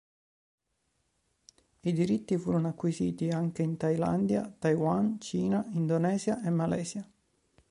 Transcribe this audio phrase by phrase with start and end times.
[1.81, 7.07] I diritti furono acquisiti anche in Thailandia, Taiwan, Cina, Indonesia e Malaysia.